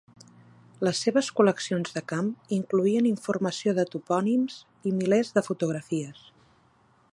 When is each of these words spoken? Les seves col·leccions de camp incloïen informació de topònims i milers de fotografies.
Les 0.85 1.01
seves 1.05 1.27
col·leccions 1.39 1.93
de 1.97 2.03
camp 2.13 2.31
incloïen 2.57 3.09
informació 3.11 3.75
de 3.81 3.87
topònims 3.93 4.59
i 4.93 4.97
milers 5.01 5.33
de 5.39 5.47
fotografies. 5.51 6.27